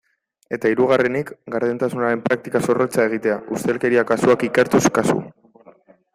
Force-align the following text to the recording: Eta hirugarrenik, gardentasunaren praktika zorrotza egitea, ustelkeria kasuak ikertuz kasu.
Eta 0.55 0.69
hirugarrenik, 0.71 1.29
gardentasunaren 1.55 2.23
praktika 2.29 2.63
zorrotza 2.69 3.07
egitea, 3.11 3.37
ustelkeria 3.59 4.09
kasuak 4.15 4.49
ikertuz 4.53 4.85
kasu. 4.99 5.21